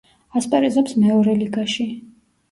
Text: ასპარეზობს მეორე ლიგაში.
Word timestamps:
ასპარეზობს 0.39 0.95
მეორე 1.03 1.35
ლიგაში. 1.41 1.85